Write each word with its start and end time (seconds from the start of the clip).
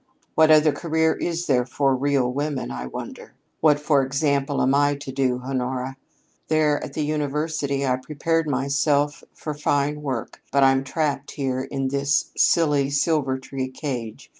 "What 0.33 0.49
other 0.49 0.71
career 0.71 1.13
is 1.13 1.45
there 1.45 1.63
for 1.63 1.95
real 1.95 2.33
women, 2.33 2.71
I 2.71 2.87
wonder? 2.87 3.35
What, 3.59 3.79
for 3.79 4.01
example, 4.01 4.59
am 4.63 4.73
I 4.73 4.95
to 4.95 5.11
do, 5.11 5.41
Honora? 5.45 5.95
There 6.47 6.83
at 6.83 6.93
the 6.93 7.05
University 7.05 7.85
I 7.85 7.97
prepared 7.97 8.49
myself 8.49 9.23
for 9.35 9.53
fine 9.53 10.01
work, 10.01 10.41
but 10.51 10.63
I'm 10.63 10.83
trapped 10.83 11.33
here 11.33 11.61
in 11.65 11.89
this 11.89 12.31
silly 12.35 12.87
Silvertree 12.87 13.71
cage. 13.75 14.27